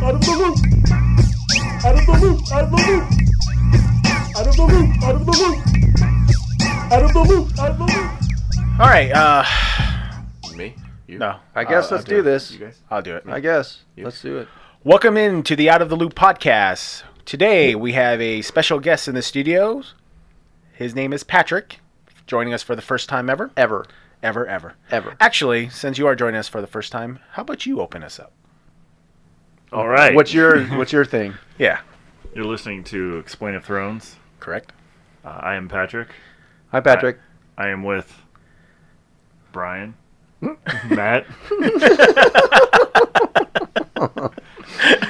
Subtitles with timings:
[0.00, 0.56] Out of the loop.
[1.84, 2.52] Out of the loop.
[2.52, 3.06] Out of the loop.
[4.36, 5.02] Out of the loop.
[5.02, 5.58] Out of the loop.
[6.92, 7.58] Out of the loop.
[7.58, 8.80] Out of the loop.
[8.80, 9.10] All right.
[9.12, 9.44] Uh,
[10.56, 10.74] Me?
[11.06, 11.18] You?
[11.18, 11.36] no.
[11.54, 12.50] I guess I'll- let's I'll do this.
[12.52, 12.80] You guys?
[12.90, 13.24] I'll do it.
[13.26, 13.82] I guess.
[13.96, 14.48] Let's do it.
[14.84, 17.02] Welcome in to the Out of the Loop podcast.
[17.24, 19.94] Today we have a special guest in the studios.
[20.72, 21.80] His name is Patrick,
[22.26, 23.50] joining us for the first time ever.
[23.56, 23.84] Ever.
[24.22, 24.74] Ever, ever.
[24.90, 25.16] Ever.
[25.20, 28.18] Actually, since you are joining us for the first time, how about you open us
[28.18, 28.32] up?
[29.72, 30.14] All right.
[30.14, 31.34] What's your What's your thing?
[31.58, 31.80] Yeah,
[32.36, 34.14] You're listening to Explain of Thrones.
[34.38, 34.72] correct.
[35.24, 36.08] Uh, I am Patrick.
[36.70, 37.18] Hi, Patrick.
[37.56, 38.16] I am with
[39.50, 39.94] Brian,
[40.88, 41.26] Matt.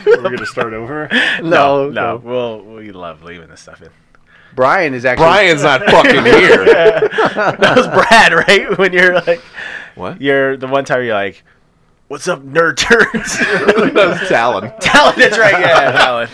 [0.07, 1.09] We're gonna start over.
[1.43, 2.17] No, no.
[2.25, 3.91] We'll, we love leaving this stuff in.
[4.55, 5.25] Brian is actually.
[5.27, 6.65] Brian's not fucking here.
[6.65, 8.79] That was Brad, right?
[8.79, 9.43] When you're like,
[9.95, 10.21] what?
[10.23, 11.45] you're the one time you're like,
[12.09, 14.73] "What's up, nerd turds?" that was Talon.
[14.81, 15.61] Talon, that's right.
[15.61, 16.29] Yeah, Talon.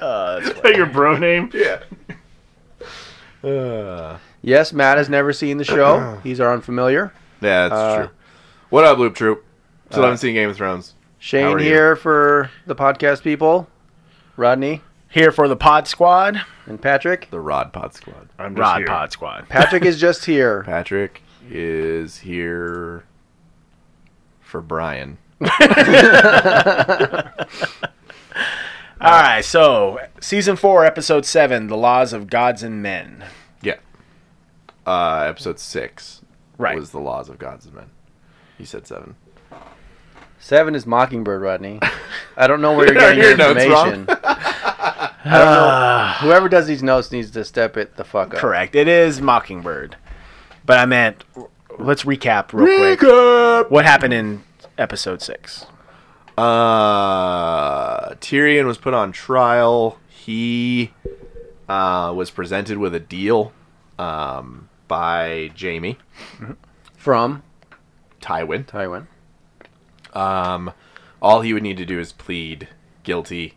[0.00, 1.50] Uh, that's Is that your bro name?
[1.54, 1.80] Yeah.
[3.42, 6.20] Uh, Yes, Matt has never seen the show.
[6.24, 7.12] He's our unfamiliar.
[7.40, 8.10] yeah, that's Uh, true.
[8.70, 9.44] What up, Loop Troop?
[9.90, 10.94] Still uh, haven't seen Game of Thrones.
[11.18, 11.64] Shane are you?
[11.64, 13.68] here for the podcast people.
[14.36, 16.40] Rodney here for the Pod Squad.
[16.66, 17.28] and Patrick.
[17.30, 18.28] The Rod Pod Squad.
[18.38, 18.86] I'm just Rod here.
[18.86, 19.48] Pod Squad.
[19.48, 20.62] Patrick is just here.
[20.64, 23.04] Patrick is here
[24.56, 25.18] for Brian.
[28.98, 33.22] All right, so season four, episode seven, "The Laws of Gods and Men."
[33.60, 33.76] Yeah.
[34.86, 36.22] Uh, episode six
[36.56, 36.78] Right.
[36.78, 37.90] was the laws of gods and men.
[38.58, 39.16] You said seven.
[40.38, 41.80] Seven is Mockingbird, Rodney.
[42.36, 43.88] I don't know where you're getting Your your notes wrong?
[43.92, 44.20] information.
[44.24, 46.12] I don't know.
[46.28, 48.40] Whoever does these notes needs to step it the fuck up.
[48.40, 48.74] Correct.
[48.74, 49.96] It is Mockingbird,
[50.64, 51.24] but I meant
[51.78, 53.70] let's recap real quick.
[53.70, 54.42] What happened in
[54.78, 55.66] episode six?
[56.36, 59.98] Uh, Tyrion was put on trial.
[60.08, 60.92] He
[61.68, 63.52] uh, was presented with a deal
[63.98, 65.98] um, by Jamie
[66.96, 67.42] From
[68.20, 68.66] Tywin.
[68.66, 69.06] Tywin.
[70.14, 70.72] Um,
[71.20, 72.68] all he would need to do is plead
[73.02, 73.54] guilty,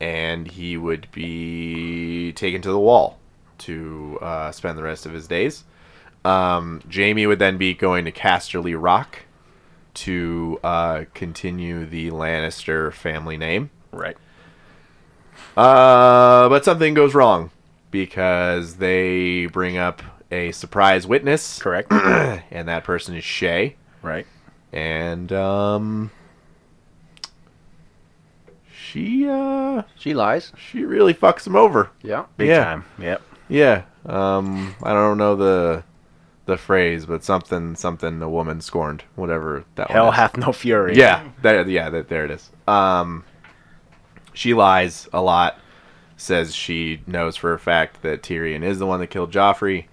[0.00, 3.18] and he would be taken to the wall
[3.58, 5.64] to uh, spend the rest of his days.
[6.24, 9.20] Um, Jamie would then be going to Casterly Rock
[9.96, 13.70] to uh, continue the Lannister family name.
[13.92, 14.16] Right.
[15.56, 17.50] Uh, but something goes wrong
[17.90, 21.90] because they bring up a surprise witness, Correct.
[21.92, 23.74] and that person is Shae.
[24.02, 24.26] right.
[24.72, 26.10] And um,
[28.74, 30.52] she uh, She lies.
[30.56, 31.90] she really fucks him over.
[32.02, 32.26] Yeah.
[32.36, 32.64] Big Yeah.
[32.64, 32.84] time.
[32.98, 33.22] Yep.
[33.48, 33.82] Yeah.
[34.04, 35.84] Um, I don't know the
[36.46, 40.96] the phrase, but something something a woman scorned, whatever that Hell hath no fury.
[40.96, 42.50] Yeah, that, yeah, that, there it is.
[42.66, 43.24] Um,
[44.32, 45.58] she lies a lot.
[46.16, 49.86] Says she knows for a fact that Tyrion is the one that killed Joffrey,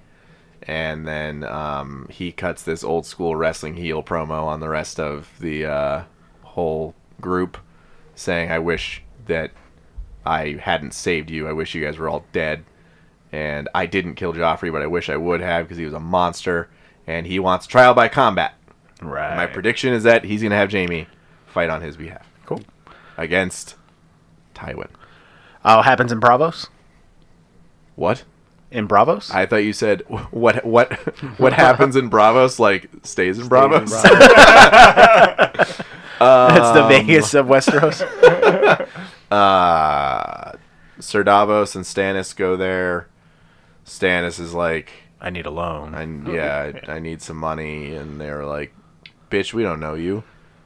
[0.61, 5.29] and then um, he cuts this old school wrestling heel promo on the rest of
[5.41, 6.03] the uh,
[6.43, 7.57] whole group,
[8.15, 9.51] saying, "I wish that
[10.25, 11.47] I hadn't saved you.
[11.47, 12.63] I wish you guys were all dead."
[13.33, 15.99] And I didn't kill Joffrey, but I wish I would have because he was a
[15.99, 16.69] monster,
[17.07, 18.53] and he wants trial by combat.
[19.01, 19.35] Right.
[19.35, 21.07] My prediction is that he's going to have Jamie
[21.47, 22.61] fight on his behalf Cool.
[23.17, 23.75] against
[24.55, 24.89] Tywin.
[25.65, 26.67] Oh, happens in Braavos.
[27.95, 28.23] What?
[28.71, 29.33] In Braavos.
[29.33, 30.01] I thought you said
[30.31, 30.93] what what
[31.39, 33.89] what happens in Braavos like stays in Braavos.
[36.19, 38.01] That's Um, the Vegas of Westeros.
[39.31, 40.51] uh
[40.99, 43.07] Sir Davos and Stannis go there.
[43.85, 45.93] Stannis is like, I need a loan.
[45.95, 48.73] I yeah, I, I need some money, and they're like,
[49.29, 50.23] "Bitch, we don't know you."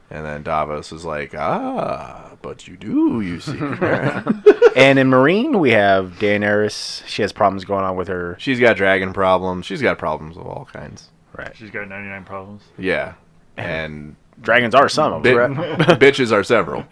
[0.09, 3.51] And then Davos was like, "Ah, but you do, you see."
[4.75, 7.03] and in Meereen, we have Daenerys.
[7.05, 8.35] She has problems going on with her.
[8.39, 9.65] She's got dragon problems.
[9.65, 11.09] She's got problems of all kinds.
[11.37, 11.55] Right.
[11.55, 12.63] She's got 99 problems.
[12.79, 13.13] Yeah,
[13.57, 15.55] and Dragons are some of Bi- them.
[15.55, 16.85] bitches are several.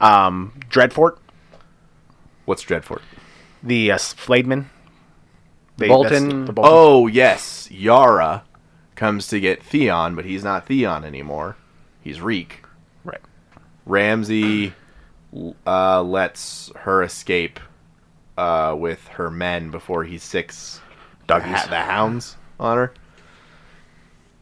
[0.00, 1.16] Um, Dreadfort,
[2.44, 3.00] What's Dreadfort?
[3.62, 4.68] the uh, Flayed Man.
[5.76, 6.28] They- Bolton.
[6.28, 6.72] that's the Bolton.
[6.74, 8.44] Oh yes, Yara
[8.94, 11.56] comes to get Theon, but he's not Theon anymore.
[12.00, 12.62] He's Reek.
[13.04, 13.20] right.
[13.86, 14.72] Ramsay
[15.66, 17.58] uh, lets her escape
[18.38, 20.80] uh, with her men before he sicks
[21.26, 22.94] the, ha- the hounds on her.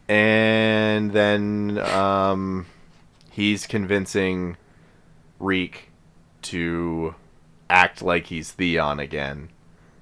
[0.07, 2.65] And then um,
[3.31, 4.57] he's convincing
[5.39, 5.89] Reek
[6.43, 7.15] to
[7.69, 9.49] act like he's Theon again,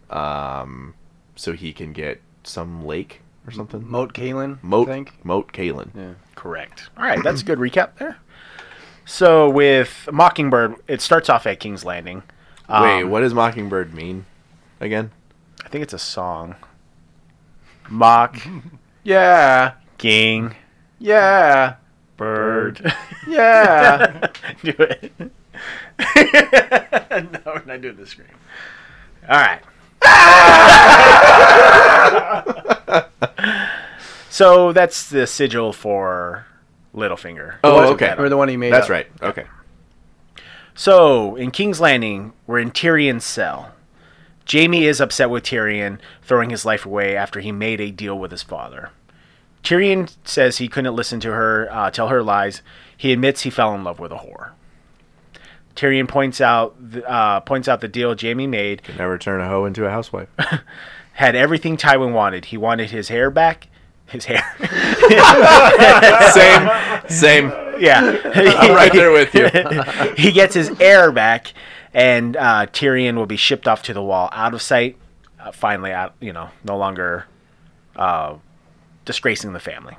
[0.09, 0.93] um,
[1.35, 3.87] so he can get some lake or something.
[3.89, 5.25] Moat Cailin, Moat, I think.
[5.25, 5.89] Moat Cailin.
[5.95, 6.13] Yeah.
[6.35, 6.89] Correct.
[6.97, 8.17] All right, that's a good recap there.
[9.05, 12.23] So with Mockingbird, it starts off at King's Landing.
[12.69, 14.25] Wait, Um, what does Mockingbird mean
[14.79, 15.11] again?
[15.65, 16.55] I think it's a song.
[17.89, 18.37] Mock
[19.03, 19.73] Yeah.
[19.97, 20.55] King
[20.99, 21.75] Yeah.
[22.17, 22.93] Bird.
[23.27, 24.27] Yeah.
[24.63, 25.11] Do it.
[25.19, 25.29] no,
[27.45, 28.27] we're not doing the scream.
[29.29, 29.61] All right.
[34.29, 36.45] so that's the sigil for
[36.95, 37.55] Littlefinger.
[37.63, 38.05] Oh, That's okay.
[38.07, 38.73] that- or the one he made.
[38.73, 38.89] That's up.
[38.91, 39.07] right.
[39.21, 39.45] Okay.
[40.73, 43.71] So in King's Landing, we're in Tyrion's cell.
[44.45, 48.31] Jamie is upset with Tyrion, throwing his life away after he made a deal with
[48.31, 48.89] his father.
[49.63, 52.61] Tyrion says he couldn't listen to her uh, tell her lies.
[52.97, 54.51] He admits he fell in love with a whore.
[55.75, 56.75] Tyrion points out
[57.05, 60.29] uh, points out the deal Jamie made Can never turn a hoe into a housewife.
[61.13, 62.45] had everything Tywin wanted.
[62.45, 63.67] He wanted his hair back.
[64.07, 64.43] His hair.
[66.31, 66.69] same,
[67.09, 67.49] same.
[67.79, 68.19] yeah.
[68.35, 69.47] I'm right there with you.
[70.17, 71.53] he gets his heir back,
[71.93, 74.97] and uh, Tyrion will be shipped off to the wall, out of sight.
[75.39, 76.13] Uh, finally, out.
[76.19, 77.25] You know, no longer
[77.95, 78.35] uh,
[79.05, 79.95] disgracing the family.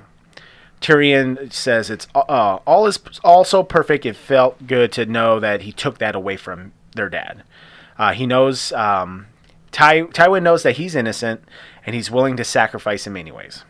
[0.82, 4.04] Tyrion says it's uh, all is all so perfect.
[4.04, 7.44] It felt good to know that he took that away from their dad.
[7.96, 9.26] Uh, he knows um,
[9.70, 11.42] Ty- Tywin knows that he's innocent,
[11.86, 13.64] and he's willing to sacrifice him anyways.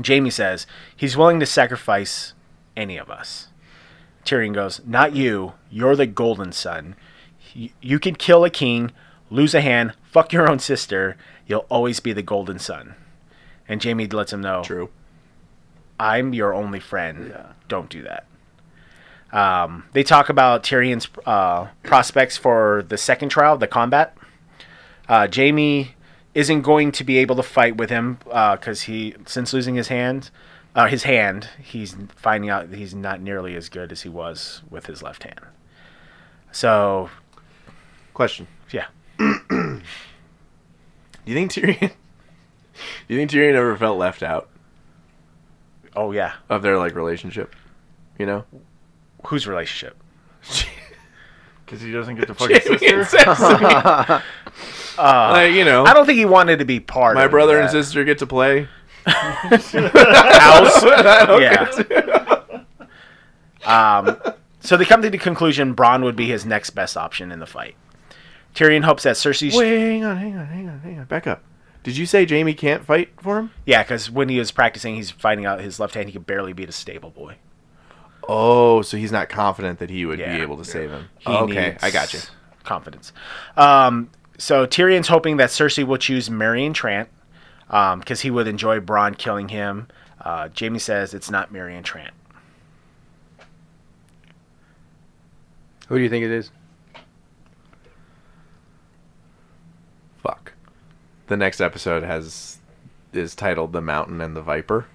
[0.00, 0.66] Jamie says
[0.96, 2.34] he's willing to sacrifice
[2.76, 3.48] any of us.
[4.24, 5.54] Tyrion goes, Not you.
[5.70, 6.96] You're the golden son.
[7.54, 8.92] You, you can kill a king,
[9.30, 11.16] lose a hand, fuck your own sister.
[11.46, 12.94] You'll always be the golden son.
[13.66, 14.90] And Jamie lets him know, True.
[15.98, 17.34] I'm your only friend.
[17.68, 18.26] Don't do that.
[19.32, 24.16] Um, they talk about Tyrion's uh, prospects for the second trial, the combat.
[25.08, 25.94] Uh, Jamie
[26.34, 30.30] isn't going to be able to fight with him because he, since losing his hand,
[30.74, 34.86] uh, his hand, he's finding out he's not nearly as good as he was with
[34.86, 35.40] his left hand.
[36.52, 37.10] So,
[38.14, 38.46] Question.
[38.72, 38.86] yeah,
[39.18, 39.82] Do
[41.26, 41.80] you think Tyrion?
[43.08, 44.48] Do you think Tyrion ever felt left out
[45.96, 47.54] oh yeah, of their like relationship?
[48.18, 48.44] You know,
[49.26, 49.96] whose relationship?
[51.64, 54.22] Because he doesn't get to fuck his Jamie and sister.
[54.98, 57.14] Uh, like you know, I don't think he wanted to be part.
[57.14, 57.72] my of brother and that.
[57.72, 58.66] sister get to play.
[59.06, 60.82] house.
[61.40, 61.68] Yeah.
[63.64, 64.16] Um,
[64.58, 67.46] so they come to the conclusion Bronn would be his next best option in the
[67.46, 67.76] fight.
[68.54, 71.04] Tyrion hopes that Cersei's Wait, hang on, hang on, hang on, hang on.
[71.04, 71.44] Back up.
[71.88, 73.50] Did you say Jamie can't fight for him?
[73.64, 76.52] yeah, because when he was practicing, he's finding out his left hand he could barely
[76.52, 77.36] beat a stable boy.
[78.28, 80.36] Oh, so he's not confident that he would Yeah.
[80.36, 81.08] be able to save him.
[81.18, 82.20] He okay, needs I got you.
[82.62, 83.14] Confidence.
[83.56, 87.08] Um, so Tyrion's hoping that Cersei will choose Meryn Trant
[88.00, 89.88] because he would enjoy Bronn killing him.
[90.20, 92.10] Uh, Jamie says it's not Meryn Trant.
[95.88, 96.50] Who do you think it is?
[100.22, 100.52] Fuck.
[101.28, 102.58] The next episode has
[103.12, 104.86] is titled "The Mountain and the Viper."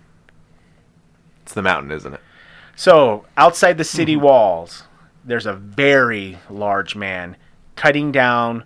[1.43, 2.21] It's the mountain, isn't it?
[2.75, 4.83] So outside the city walls,
[5.23, 7.37] there's a very large man
[7.75, 8.63] cutting down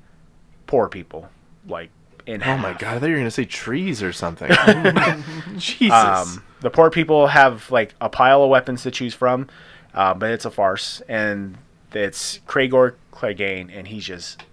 [0.66, 1.30] poor people,
[1.68, 1.90] like
[2.25, 2.98] in Oh my god!
[2.98, 4.50] I thought you were gonna say trees or something.
[5.58, 5.92] Jesus.
[5.92, 9.47] Um, the poor people have like a pile of weapons to choose from,
[9.94, 11.57] uh, but it's a farce, and
[11.94, 14.44] it's Gregor Clegane, and he's just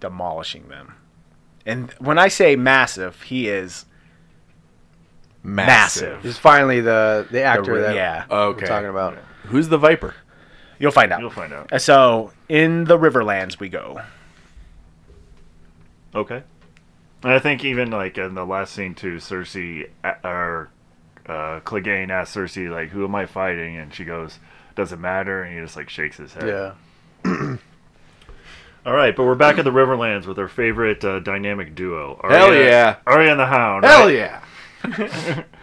[0.00, 0.94] demolishing them.
[1.66, 3.84] And when I say massive, he is
[5.42, 6.22] massive.
[6.22, 8.24] He's finally the the actor re- that yeah.
[8.30, 8.62] Okay.
[8.62, 9.18] we're talking about.
[9.46, 10.14] Who's the Viper?
[10.78, 11.20] You'll find out.
[11.20, 11.72] You'll find out.
[11.72, 14.00] Uh, So in the Riverlands we go.
[16.14, 16.42] Okay.
[17.22, 20.70] And I think even like in the last scene too, Cersei uh, or
[21.26, 24.38] uh, Clegane asks Cersei like, "Who am I fighting?" And she goes,
[24.76, 26.74] "Doesn't matter." And he just like shakes his head.
[27.24, 27.56] Yeah.
[28.86, 32.20] All right, but we're back at the Riverlands with our favorite uh, dynamic duo.
[32.22, 32.96] Hell Arya- yeah.
[33.04, 33.84] Arya and the Hound.
[33.84, 34.14] Hell right?
[34.14, 35.44] yeah!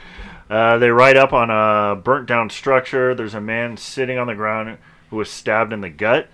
[0.50, 3.16] Uh, they ride up on a burnt down structure.
[3.16, 4.78] There's a man sitting on the ground
[5.10, 6.28] who was stabbed in the gut.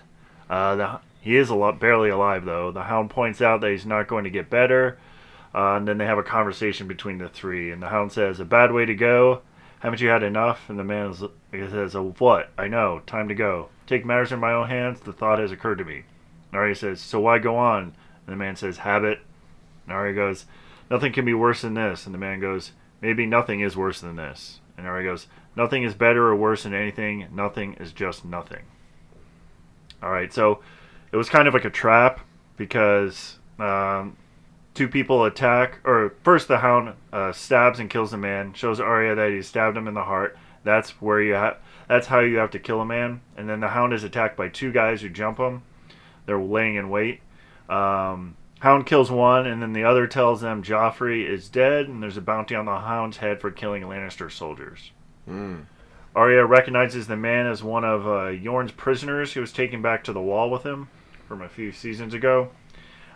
[0.50, 2.72] Uh, the, he is a lot, barely alive, though.
[2.72, 4.98] The hound points out that he's not going to get better.
[5.54, 7.72] Uh, and then they have a conversation between the three.
[7.72, 9.42] And the hound says, A bad way to go.
[9.80, 10.70] Haven't you had enough?
[10.70, 12.50] And the man is, says, "Oh, What?
[12.58, 13.02] I know.
[13.06, 13.70] Time to go.
[13.88, 15.00] Take matters in my own hands.
[15.00, 16.04] The thought has occurred to me.
[16.54, 17.84] Arya says, So why go on?
[17.84, 17.94] And
[18.28, 19.20] the man says, Habit.
[19.88, 20.46] Arya goes,
[20.90, 22.06] Nothing can be worse than this.
[22.06, 24.60] And the man goes, Maybe nothing is worse than this.
[24.78, 27.28] And Arya goes, Nothing is better or worse than anything.
[27.32, 28.64] Nothing is just nothing.
[30.02, 30.62] All right, so
[31.12, 32.22] it was kind of like a trap
[32.56, 34.16] because um,
[34.74, 39.16] two people attack, or first the hound uh, stabs and kills the man, shows Arya
[39.16, 42.52] that he stabbed him in the heart, That's where you ha- That's how you have
[42.52, 43.22] to kill a man.
[43.36, 45.64] And then the Hound is attacked by two guys who jump him.
[46.30, 47.22] They're laying in wait.
[47.68, 52.18] Um, Hound kills one, and then the other tells them Joffrey is dead, and there's
[52.18, 54.92] a bounty on the Hound's head for killing Lannister soldiers.
[56.16, 60.14] Arya recognizes the man as one of uh, Yoren's prisoners who was taken back to
[60.14, 60.90] the wall with him
[61.28, 62.50] from a few seasons ago.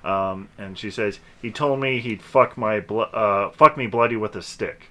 [0.03, 4.15] Um, and she says he told me he'd fuck my blo- uh, fuck me bloody
[4.15, 4.89] with a stick.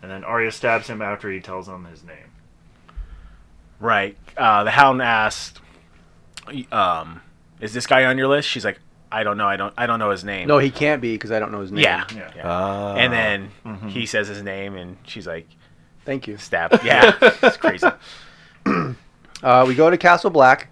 [0.00, 2.30] And then Arya stabs him after he tells them his name.
[3.80, 4.16] Right.
[4.36, 5.60] Uh, the Hound asked,
[6.72, 7.22] um,
[7.60, 8.80] "Is this guy on your list?" She's like,
[9.12, 9.46] "I don't know.
[9.48, 9.72] I don't.
[9.76, 11.84] I don't know his name." No, he can't be because I don't know his name.
[11.84, 12.04] Yeah.
[12.14, 12.30] Yeah.
[12.36, 12.42] yeah.
[12.44, 12.94] Ah.
[12.96, 13.90] and then Mhm.
[13.90, 15.46] he says his name, and she's like,
[16.04, 16.36] Thank you.
[16.36, 17.16] "Stab." Yeah.
[17.42, 17.86] it's crazy.
[19.42, 20.68] Uh, we go to Castle Black.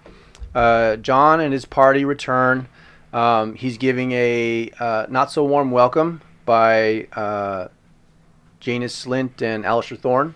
[0.54, 2.68] Uh, Jon and his party return.
[3.12, 7.68] Um, he's giving a uh, not so warm welcome by uh,
[8.60, 10.34] Janos Slynt and Alliser Thorne.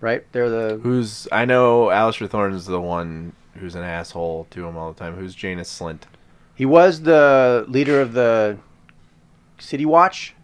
[0.00, 0.24] Right?
[0.32, 4.76] They're the Who's I know Alliser Thorne is the one who's an asshole to him
[4.76, 5.16] all the time.
[5.16, 6.02] Who's Janos Slynt?
[6.58, 8.58] he was the leader of the
[9.58, 10.34] City Watch.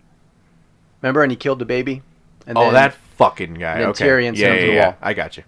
[1.03, 2.03] Remember, and he killed the baby.
[2.47, 3.79] And oh, then- that fucking guy.
[3.79, 4.07] then okay.
[4.07, 4.87] Tyrion yeah, yeah, yeah.
[4.87, 4.97] wall.
[5.03, 5.43] I got you.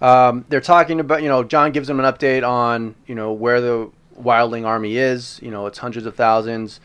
[0.00, 3.60] Um, they're talking about, you know, Jon gives them an update on, you know, where
[3.60, 5.40] the wildling army is.
[5.42, 6.78] You know, it's hundreds of thousands.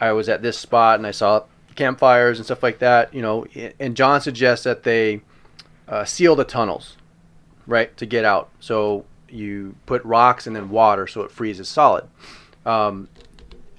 [0.00, 1.44] I was at this spot and I saw
[1.74, 3.12] campfires and stuff like that.
[3.12, 3.44] You know,
[3.80, 5.22] and Jon suggests that they
[5.88, 6.96] uh, seal the tunnels,
[7.66, 8.50] right, to get out.
[8.60, 12.04] So you put rocks and then water so it freezes solid.
[12.66, 13.08] Um,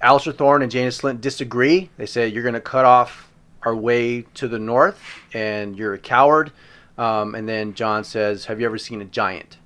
[0.02, 1.90] Alliser Thorne and Janos Slynt disagree.
[1.96, 3.30] They say you're going to cut off
[3.62, 5.00] our way to the north,
[5.32, 6.50] and you're a coward.
[6.98, 9.58] Um, and then Jon says, "Have you ever seen a giant?"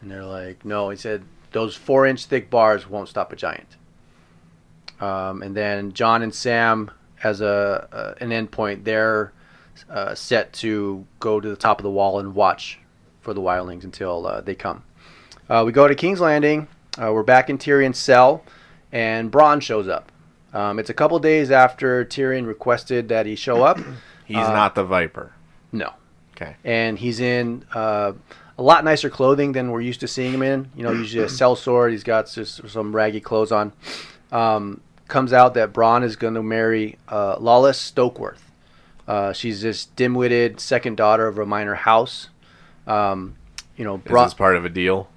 [0.00, 3.76] And they're like, "No." He said, "Those four-inch thick bars won't stop a giant."
[5.00, 6.90] Um, and then Jon and Sam,
[7.22, 7.88] as a,
[8.20, 9.32] a an endpoint, they're
[9.90, 12.78] uh, set to go to the top of the wall and watch
[13.24, 14.84] for the wildlings until uh, they come.
[15.48, 16.68] Uh, we go to King's Landing.
[16.96, 18.44] Uh, we're back in Tyrion's cell,
[18.92, 20.12] and Bronn shows up.
[20.52, 23.78] Um, it's a couple days after Tyrion requested that he show up.
[24.26, 25.32] He's not the Viper.
[25.72, 25.92] No,
[26.36, 26.56] Okay.
[26.64, 28.12] and he's in uh,
[28.56, 30.70] a lot nicer clothing than we're used to seeing him in.
[30.76, 31.90] You know, usually a sellsword.
[31.90, 33.72] He's got just some raggy clothes on.
[34.32, 38.38] Um, comes out that Bronn is going to marry uh, Lollys Stokeworth.
[39.06, 42.28] Uh, she's this dim-witted second daughter of a minor house.
[42.86, 43.36] Um,
[43.76, 45.08] you know, Is this part of a deal?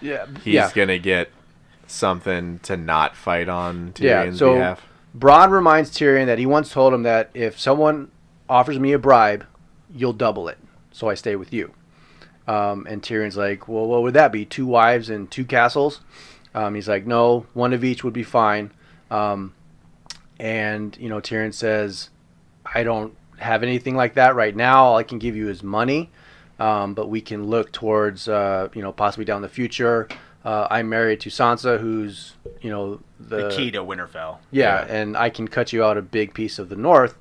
[0.00, 0.70] Yeah, He's yeah.
[0.74, 1.30] gonna get
[1.86, 4.84] something to not fight on Tyrion's Yeah, so- behalf.
[5.16, 8.10] Bronn reminds Tyrion that he once told him that if someone
[8.48, 9.46] offers me a bribe,
[9.92, 10.58] you'll double it.
[10.92, 11.72] So I stay with you.
[12.46, 14.44] Um, and Tyrion's like, well, what would that be?
[14.44, 16.02] Two wives and two castles?
[16.54, 18.70] Um, he's like, no, one of each would be fine.
[19.10, 19.54] Um,
[20.38, 22.10] and, you know, Tyrion says,
[22.64, 24.84] I don't have anything like that right now.
[24.84, 26.10] All I can give you is money.
[26.58, 30.08] Um, but we can look towards, uh, you know, possibly down the future.
[30.44, 34.38] Uh, I'm married to Sansa, who's, you know, the key to Winterfell.
[34.50, 37.16] yeah, and I can cut you out a big piece of the north.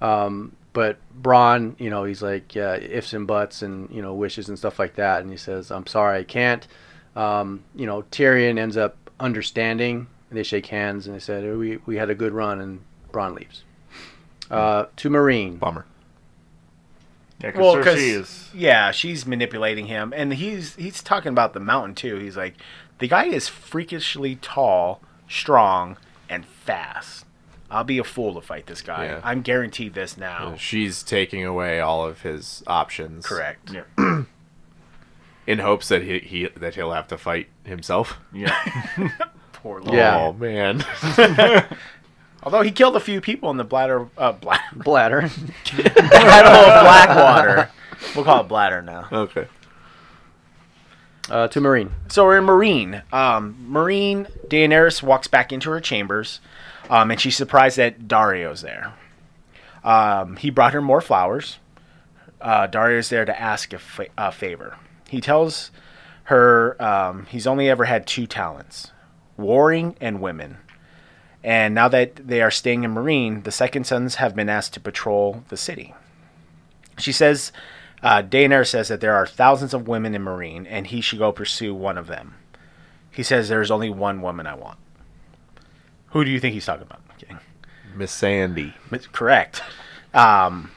[0.00, 4.48] Um, but Bronn, you know, he's like yeah, ifs and buts and you know wishes
[4.48, 6.66] and stuff like that, and he says, "I'm sorry, I can't."
[7.14, 10.06] Um, you know, Tyrion ends up understanding.
[10.30, 12.80] And they shake hands and they said, "Oh, "We we had a good run," and
[13.12, 13.64] Bronn leaves.
[14.50, 15.58] Uh, to Meereen.
[15.58, 15.84] Bummer.
[17.40, 18.50] Yeah, because Well, Cersei 'cause- is.
[18.54, 22.16] Yeah, she's manipulating him, and he's he's talking about the mountain too.
[22.16, 22.54] He's like,
[22.98, 25.96] the guy is freakishly tall, strong,
[26.28, 27.24] and fast.
[27.70, 29.04] I'll be a fool to fight this guy.
[29.04, 29.20] Yeah.
[29.22, 30.54] I'm guaranteed this now.
[30.58, 33.24] She's taking away all of his options.
[33.24, 33.70] Correct.
[33.72, 34.24] Yeah.
[35.46, 38.18] In hopes that he, he that he'll have to fight himself.
[38.32, 38.54] Yeah.
[39.52, 39.94] Poor little.
[39.94, 40.16] Yeah.
[40.18, 40.84] Oh man.
[42.42, 45.30] Although he killed a few people in the bladder, uh, bladder, Bladder.
[45.76, 47.70] Battle of Blackwater.
[48.14, 49.08] We'll call it bladder now.
[49.12, 49.46] okay.
[51.28, 51.90] Uh, to Meereen.
[52.08, 53.02] So we're in Meereen.
[53.12, 56.40] Um, Meereen Daenerys walks back into her chambers,
[56.88, 58.94] um, and she's surprised that Daario's there.
[59.84, 61.58] Um, he brought her more flowers.
[62.40, 64.76] Uh, Daario's there to ask a, fa- a favor.
[65.08, 65.70] He tells
[66.24, 68.90] her um, he's only ever had two talents:
[69.36, 70.56] warring and women.
[71.42, 74.80] And now that they are staying in Meereen, the Second Sons have been asked to
[74.80, 75.94] patrol the city.
[76.98, 77.50] She says,
[78.02, 81.32] uh, Daenerys says that there are thousands of women in Meereen, and he should go
[81.32, 82.34] pursue one of them.
[83.10, 84.78] He says there's only one woman I want.
[86.08, 87.00] Who do you think he's talking about?
[87.28, 87.38] I'm.
[87.96, 88.72] Missandei.
[89.12, 89.62] Correct.
[90.14, 90.70] Um,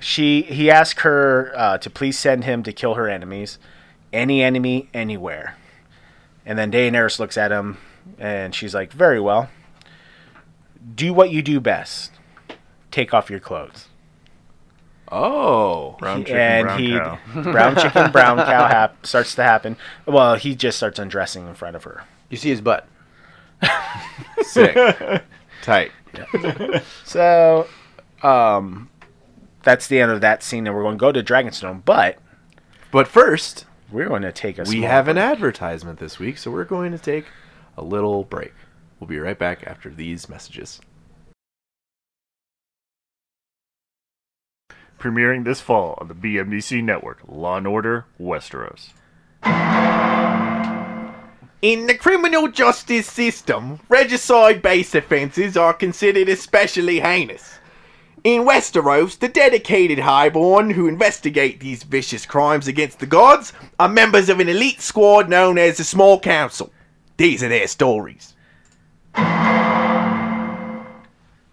[0.00, 3.58] she he asked her uh, to please send him to kill her enemies,
[4.12, 5.56] any enemy, anywhere.
[6.44, 7.78] And then Daenerys looks at him,
[8.18, 9.48] and she's like, "Very well.
[10.94, 12.12] Do what you do best.
[12.90, 13.88] Take off your clothes."
[15.14, 15.96] Oh.
[15.98, 17.18] Brown chicken, and brown he cow.
[17.52, 19.76] brown chicken, brown cow hap- starts to happen.
[20.06, 22.04] Well, he just starts undressing in front of her.
[22.30, 22.88] You see his butt.
[24.42, 25.22] Sick.
[25.60, 25.92] Tight.
[27.04, 27.68] So,
[28.22, 28.88] um,
[29.62, 31.84] that's the end of that scene, and we're going to go to Dragonstone.
[31.84, 32.18] But
[32.90, 34.62] But first, we're going to take a.
[34.62, 37.26] we small have an advertisement this week, so we're going to take
[37.76, 38.52] a little break.
[39.02, 40.80] We'll be right back after these messages.
[44.96, 48.90] Premiering this fall on the BMBC network, Law and Order Westeros.
[51.62, 57.58] In the criminal justice system, regicide based offences are considered especially heinous.
[58.22, 64.28] In Westeros, the dedicated highborn who investigate these vicious crimes against the gods are members
[64.28, 66.72] of an elite squad known as the Small Council.
[67.16, 68.36] These are their stories.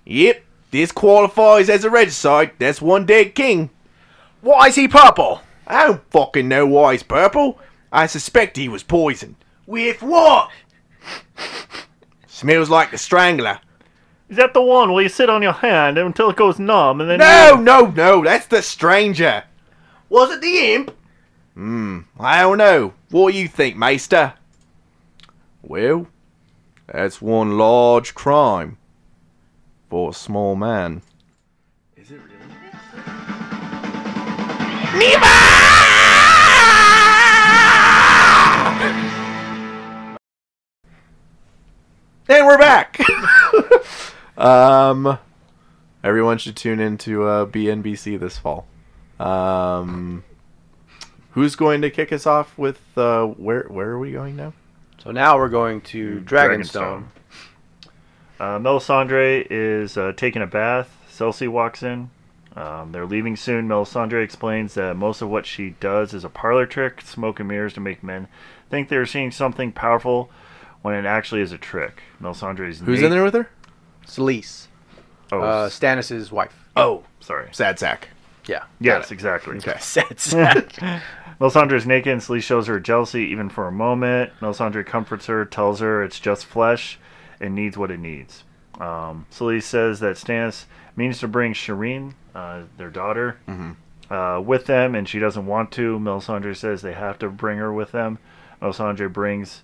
[0.06, 2.51] Yep, this qualifies as a regicide.
[2.58, 3.70] That's one dead king.
[4.42, 5.42] Why is he purple?
[5.68, 7.60] I don't fucking know why he's purple.
[7.92, 9.36] I suspect he was poisoned.
[9.68, 10.50] With what?
[12.28, 13.60] Smells like the strangler.
[14.30, 17.10] Is that the one where you sit on your hand until it goes numb and
[17.10, 17.62] then No, you...
[17.62, 19.44] no, no, that's the stranger.
[20.10, 20.92] Was it the imp?
[21.56, 22.94] Hmm, I don't know.
[23.10, 24.34] What do you think, Maester?
[25.62, 26.08] Well,
[26.93, 28.77] that's one large crime
[29.89, 31.01] for a small man.
[31.96, 32.39] Is it really?
[42.31, 43.00] And we're back.
[44.38, 45.17] um,
[46.03, 48.67] everyone should tune into uh, BNBC this fall.
[49.19, 50.24] Um,
[51.31, 53.63] who's going to kick us off with uh, where?
[53.63, 54.53] Where are we going now?
[55.03, 57.06] So now we're going to Dragonstone.
[58.39, 60.96] Uh, Melisandre is uh, taking a bath.
[61.10, 62.10] Cersei walks in.
[62.56, 63.68] Um, they're leaving soon.
[63.68, 67.74] Melisandre explains that most of what she does is a parlor trick, smoke and mirrors
[67.74, 68.28] to make men
[68.69, 70.30] think they're seeing something powerful
[70.82, 72.02] when it actually is a trick.
[72.21, 73.50] Melisandre's Who's in there with her?
[74.06, 74.67] Selyse,
[75.32, 76.54] Oh, uh, Stannis' wife.
[76.76, 77.50] Oh, sorry.
[77.52, 78.10] sad sack.
[78.50, 78.64] Yeah.
[78.80, 79.58] Yes, exactly.
[79.58, 79.78] Okay.
[79.80, 80.72] Said Zach.
[81.40, 84.32] Melisandre is naked and Selyse shows her jealousy even for a moment.
[84.42, 87.00] Melisandre comforts her, tells her it's just flesh
[87.40, 88.44] and needs what it needs.
[88.80, 93.38] Um, Selyse says that Stannis means to bring Shireen, uh, their daughter,
[94.10, 96.00] uh, with them, and she doesn't want to.
[96.00, 98.18] Melisandre says they have to bring her with them.
[98.62, 99.62] Melisandre brings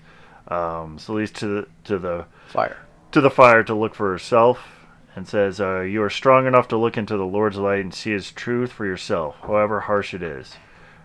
[0.48, 2.78] um, to the, to the Fire.
[3.12, 4.75] to the fire to look for herself
[5.16, 8.12] and says, uh, You are strong enough to look into the Lord's light and see
[8.12, 10.56] his truth for yourself, however harsh it is.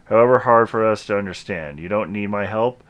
[0.07, 1.79] However hard for us to understand.
[1.79, 2.83] You don't need my help,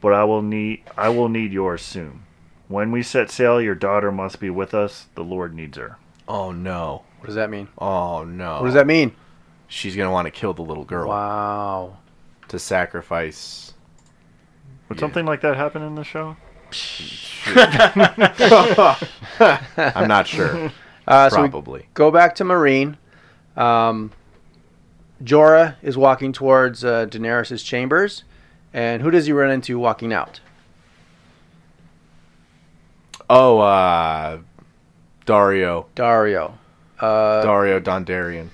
[0.00, 2.22] but I will need I will need yours soon.
[2.68, 5.06] When we set sail, your daughter must be with us.
[5.16, 5.98] The Lord needs her.
[6.28, 7.02] Oh no.
[7.18, 7.66] What does that mean?
[7.78, 8.60] Oh no.
[8.60, 9.12] What does that mean?
[9.66, 11.96] She's gonna want to kill the little girl Wow.
[12.48, 13.74] to sacrifice.
[14.88, 15.00] Would Yeah.
[15.00, 16.36] something like that happen in the show?
[19.76, 20.70] I'm not sure.
[21.06, 21.86] Uh, so Probably.
[21.94, 22.96] go back to Meereen.
[23.56, 24.12] Um,
[25.22, 28.24] Jorah is walking towards uh, Daenerys' chambers,
[28.72, 30.40] and who does he run into walking out?
[33.28, 34.38] Oh, uh,
[35.26, 35.86] Daario.
[35.96, 36.54] Daario.
[37.00, 38.48] Uh, Daario Dondarrion.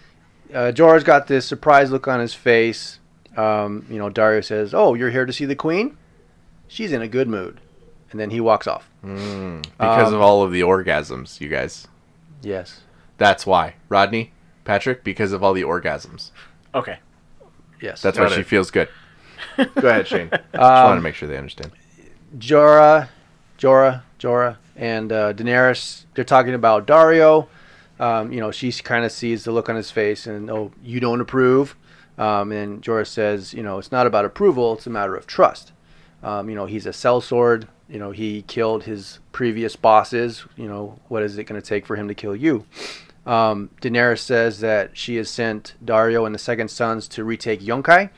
[0.55, 2.99] uh, Jorah's got this surprised look on his face.
[3.37, 5.97] Um, you know, Daario says, "Oh, you're here to see the queen?
[6.67, 7.61] She's in a good mood,"
[8.11, 8.89] and then he walks off.
[9.03, 11.87] Because Um, of all of the orgasms, you guys.
[12.43, 12.81] Yes.
[13.19, 13.75] That's why.
[13.89, 14.33] Rodney,
[14.65, 16.31] Patrick, because of all the orgasms.
[16.75, 16.99] okay.
[17.81, 18.03] Yes.
[18.03, 18.89] That's Got why she feels good.
[19.57, 20.31] Go ahead, Shane.
[20.33, 21.71] Just Um, want to make sure they understand.
[22.39, 23.09] Jorah,
[23.59, 26.05] Jorah, Jorah, and uh, Daenerys.
[26.15, 27.47] They're talking about Daario.
[28.01, 31.01] Um, you know, she kind of sees the look on his face, and oh, you
[31.01, 31.77] don't approve.
[32.17, 35.73] Um, and Jorah says, you know, it's not about approval; it's a matter of trust.
[36.23, 37.69] Um, you know, he's a sellsword.
[37.89, 40.45] You know, he killed his previous bosses.
[40.57, 42.67] You know, what is it going to take for him to kill you?
[43.27, 48.11] Um, Daenerys says that she has sent Daario and the Second Sons to retake Yunkai,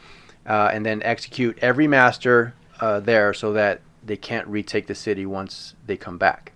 [0.47, 5.27] uh, and then execute every master uh, there, so that they can't retake the city
[5.27, 6.53] once they come back.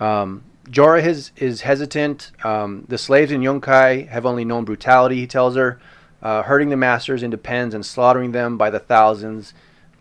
[0.00, 2.30] Um, Jorah is, is hesitant.
[2.44, 5.80] Um, the slaves in Yunkai have only known brutality, he tells her.
[6.22, 9.54] Uh, hurting the masters into pens and slaughtering them by the thousands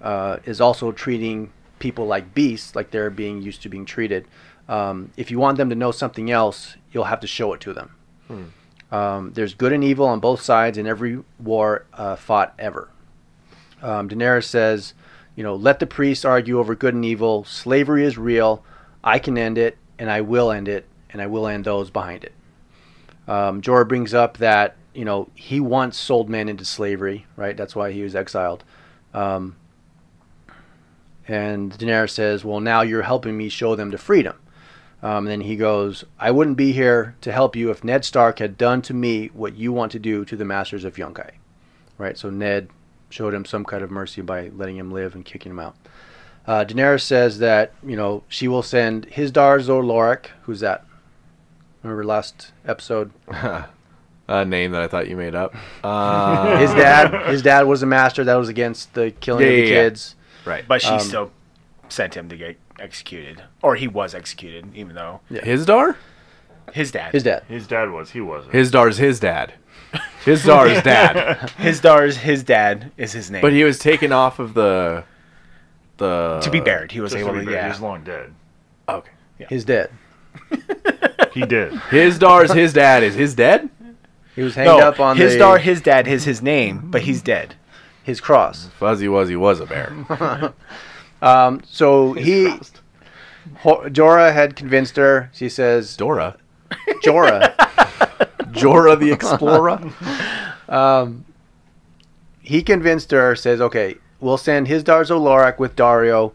[0.04, 1.52] uh, is also treating
[1.82, 4.26] people like beasts, like they're being used to being treated.
[4.70, 7.74] Um, if you want them to know something else, you'll have to show it to
[7.74, 7.96] them.
[8.96, 12.90] Um, there's good and evil on both sides in every war uh, fought ever.
[13.82, 14.94] Um, Daenerys says,
[15.36, 17.44] you know, let the priests argue over good and evil.
[17.46, 18.64] Slavery is real.
[19.04, 22.24] I can end it, and I will end it, and I will end those behind
[22.24, 22.34] it.
[23.28, 27.56] Um, Jorah brings up that you know he once sold men into slavery, right?
[27.56, 28.64] That's why he was exiled.
[29.14, 29.56] Um,
[31.28, 34.36] and Daenerys says, "Well, now you're helping me show them to freedom."
[35.04, 38.40] Um, and then he goes, "I wouldn't be here to help you if Ned Stark
[38.40, 41.32] had done to me what you want to do to the masters of Yunkai."
[41.98, 42.18] Right.
[42.18, 42.70] So Ned
[43.10, 45.76] showed him some kind of mercy by letting him live and kicking him out.
[46.48, 50.28] Uh, Daenerys says that you know she will send Hizdahr zo Loraq.
[50.44, 50.86] Who's that?
[51.84, 53.12] Remember last episode?
[54.28, 55.54] A name that I thought you made up.
[55.84, 57.30] Uh, His dad.
[57.30, 59.82] His dad was a master that was against the killing Yeah, of the yeah, yeah.
[60.42, 60.48] Kids.
[60.48, 60.68] right.
[60.68, 61.32] But she Um, still
[61.90, 65.96] sent him to get executed, or he was executed, even though His dar?
[66.74, 67.44] his dad, His dad.
[67.48, 68.12] His dad was.
[68.12, 68.54] He wasn't.
[68.54, 69.54] His dar's his dad.
[70.24, 71.50] His dar's dad.
[71.58, 73.42] his dar's his dad is his name.
[73.42, 75.04] But he was taken off of the
[75.98, 77.52] the to be buried, he was Just to able be to.
[77.52, 78.34] fair, Yeah, He's long dead.
[78.88, 79.12] Okay.
[79.50, 79.90] His dad.
[81.34, 81.72] He did.
[81.90, 83.70] His dar's his dad is his dead.
[84.36, 87.02] He was hanged no, up on his the, dar, his dad is his name, but
[87.04, 87.56] he's dead.
[88.04, 88.68] His cross.
[88.80, 90.54] Fuzzy Wuzzy was a bear.
[91.24, 92.46] Um, so he,
[93.60, 95.30] Ho- Jorah had convinced her.
[95.34, 96.36] She says, Dora.
[97.04, 97.54] Jora,
[98.52, 99.80] Jora the Explorer.
[102.42, 103.36] he convinced her.
[103.36, 106.34] Says, okay, we'll send Hizdahr zo Loraq with Daario.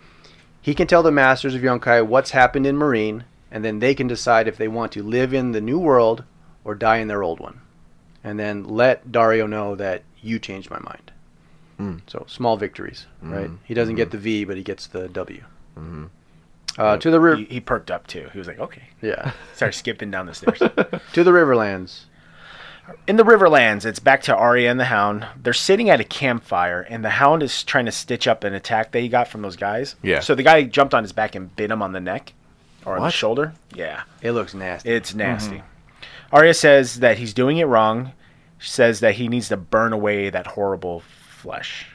[0.61, 4.07] He can tell the masters of Yunkai what's happened in Meereen, and then they can
[4.07, 6.25] decide if they want to live in the new world
[6.65, 7.61] or die in their old one.
[8.23, 11.13] And then let Daario know that you changed my mind.
[11.81, 12.01] Mm.
[12.07, 13.49] So small victories, right?
[13.49, 13.59] Mhm.
[13.65, 15.43] He doesn't get the V, but he gets the W.
[15.79, 16.09] Mhm.
[16.79, 18.29] Uh, to the river, He, he perked up too.
[18.33, 18.83] He was like, okay.
[19.01, 20.59] yeah, Started skipping down the stairs.
[20.59, 22.05] to the Riverlands.
[23.09, 25.27] In the Riverlands, it's back to Arya and the Hound.
[25.43, 28.93] They're sitting at a campfire, and the Hound is trying to stitch up an attack
[28.93, 29.97] that he got from those guys.
[30.03, 30.21] Yeah.
[30.21, 32.33] So the guy jumped on his back and bit him on the neck
[32.85, 33.55] or on the shoulder.
[33.75, 34.03] Yeah.
[34.23, 34.89] It looks nasty.
[34.91, 35.63] It's nasty.
[36.33, 38.13] Arya says that he's doing it wrong.
[38.59, 41.03] She says that he needs to burn away that horrible
[41.47, 41.87] flesh.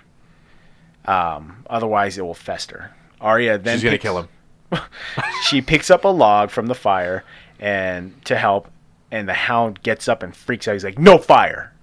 [1.03, 2.91] Um, otherwise, it will fester.
[3.19, 4.29] Arya then She's gonna kill him.
[5.43, 7.25] she picks up a log from the fire
[7.59, 8.69] and to help,
[9.11, 10.73] and the hound gets up and freaks out.
[10.73, 11.73] He's like, "No fire!"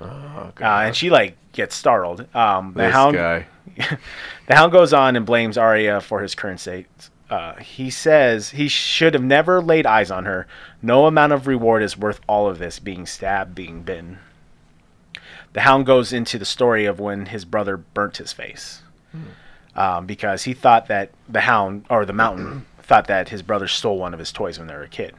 [0.00, 2.32] Oh, Uh, and she like gets startled.
[2.34, 3.46] Um, the this hound, guy.
[4.46, 6.86] the hound goes on and blames Arya for his current state.
[7.28, 10.46] Uh, he says he should have never laid eyes on her.
[10.80, 14.18] No amount of reward is worth all of this being stabbed, being bitten.
[15.52, 18.82] The hound goes into the story of when his brother burnt his face.
[19.74, 23.98] Um, because he thought that the hound, or the mountain, thought that his brother stole
[23.98, 25.14] one of his toys when they were a kid.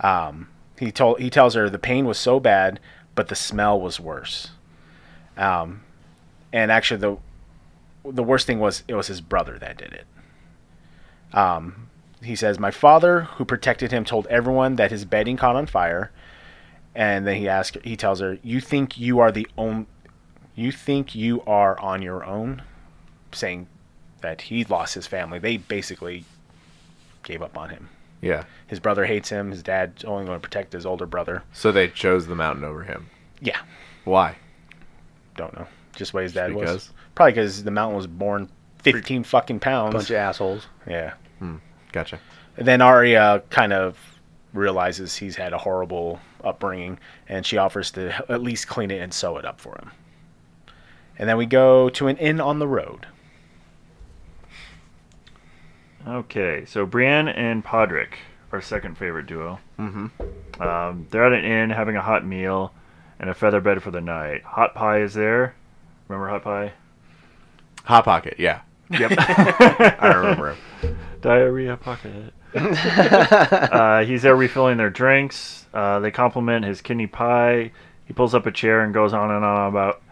[0.00, 0.48] Um,
[0.78, 2.80] he, told, he tells her the pain was so bad,
[3.14, 4.50] but the smell was worse.
[5.36, 5.82] Um,
[6.52, 7.16] and actually, the
[8.04, 10.06] the worst thing was it was his brother that did it.
[11.36, 11.88] Um,
[12.22, 16.10] he says, "My father, who protected him, told everyone that his bedding caught on fire."
[16.94, 19.86] And then he asks, he tells her, "You think you are the own,
[20.54, 22.62] you think you are on your own,"
[23.32, 23.66] saying
[24.20, 25.38] that he lost his family.
[25.38, 26.24] They basically
[27.22, 27.88] gave up on him.
[28.20, 28.44] Yeah.
[28.66, 29.50] His brother hates him.
[29.50, 31.42] His dad's only going to protect his older brother.
[31.52, 33.08] So they chose the mountain over him.
[33.40, 33.58] Yeah,
[34.04, 34.36] Why?
[35.34, 35.66] don't know.
[35.96, 36.60] Just what his dad was.
[36.62, 36.90] because?
[37.14, 38.48] Probably because the mountain was born
[38.82, 39.94] 15 fucking pounds.
[39.94, 40.66] Bunch of assholes.
[40.86, 41.14] yeah.
[41.38, 41.56] Hmm.
[41.90, 42.20] Gotcha.
[42.56, 43.98] And then Arya kind of
[44.52, 49.12] realizes he's had a horrible upbringing, and she offers to at least clean it and
[49.12, 49.90] sew it up for him.
[51.18, 53.06] And then we go to an inn on the road.
[56.06, 58.14] Okay, so Brienne and Podrick,
[58.50, 59.60] our second favorite duo.
[59.78, 60.62] Mm-hmm.
[60.62, 62.72] Um, they're at an inn having a hot meal
[63.20, 64.42] and a feather bed for the night.
[64.42, 65.54] Hot Pie is there.
[66.08, 66.72] Remember Hot Pie?
[67.84, 68.34] Hot Pocket.
[68.38, 68.62] Yeah.
[68.90, 69.12] Yep.
[69.18, 70.98] I remember him.
[71.20, 72.34] Diarrhea Pocket.
[72.54, 75.66] uh, he's there refilling their drinks.
[75.72, 77.72] Uh, they compliment his kidney pie.
[78.04, 80.02] He pulls up a chair and goes on and on about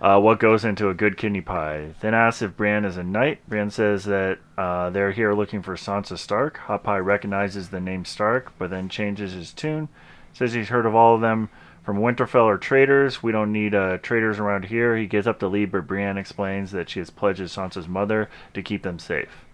[0.00, 1.94] uh, what goes into a good kidney pie.
[2.00, 3.40] Then asks if Bran is a knight.
[3.48, 6.58] Bran says that uh, they're here looking for Sansa Stark.
[6.58, 9.88] Hot Pie recognizes the name Stark, but then changes his tune.
[10.32, 11.48] Says he's heard of all of them
[11.88, 13.22] from Winterfell are traitors.
[13.22, 14.94] We don't need uh, traitors around here.
[14.94, 18.62] He gives up the lead, but Brienne explains that she has pledged Sansa's mother to
[18.62, 19.46] keep them safe.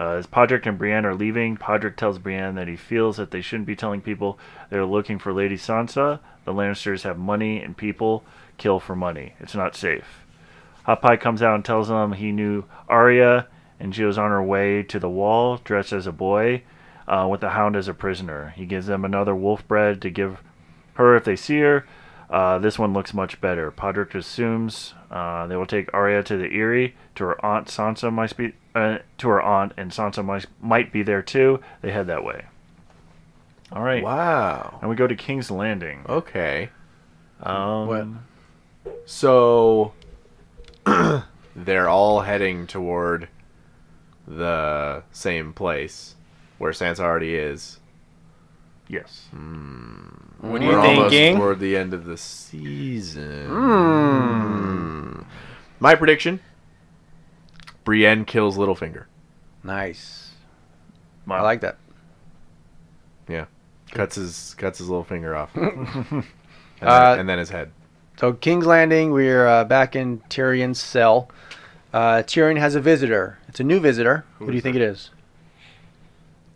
[0.00, 3.42] Uh, as Podrick and Brienne are leaving, Podrick tells Brienne that he feels that they
[3.42, 4.38] shouldn't be telling people
[4.70, 6.20] they're looking for Lady Sansa.
[6.46, 8.24] The Lannisters have money and people
[8.56, 9.34] kill for money.
[9.40, 10.24] It's not safe.
[10.84, 13.46] Hot Pie comes out and tells them he knew Arya
[13.78, 16.62] and she was on her way to the wall dressed as a boy
[17.06, 18.54] uh, with the Hound as a prisoner.
[18.56, 20.40] He gives them another wolf bread to give
[20.94, 21.86] her if they see her.
[22.30, 23.72] Uh, this one looks much better.
[23.72, 28.36] Podrick assumes uh, they will take Arya to the Eyrie to her aunt Sansa might
[28.36, 31.60] be uh, to her aunt, and Sansa might might be there too.
[31.82, 32.44] They head that way.
[33.72, 34.78] All right, Wow.
[34.80, 36.04] and we go to King's Landing.
[36.08, 36.70] Okay.
[37.42, 38.94] Um, What?
[39.06, 39.92] So
[41.56, 43.28] they're all heading toward
[44.26, 46.14] the same place
[46.58, 47.79] where Sansa already is.
[48.90, 49.28] Yes.
[49.30, 51.36] What are We're you almost thinking?
[51.36, 53.46] toward the end of the season.
[53.46, 55.22] Hmm.
[55.78, 56.40] My prediction:
[57.84, 59.04] Brienne kills Littlefinger.
[59.62, 60.32] Nice.
[61.24, 61.36] Wow.
[61.36, 61.76] I like that.
[63.28, 63.44] Yeah,
[63.92, 65.72] cuts his cuts his little finger off, and,
[66.10, 66.24] then,
[66.82, 67.70] Uh, and then his head.
[68.18, 71.30] So King's Landing, we're uh, back in Tyrion's cell.
[71.92, 73.38] Uh, Tyrion has a visitor.
[73.48, 74.24] It's a new visitor.
[74.38, 74.82] Who, do you is think it?
[74.82, 75.10] it is?